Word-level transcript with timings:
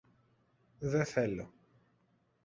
Δε 0.79 1.03
θέλω 1.03 1.49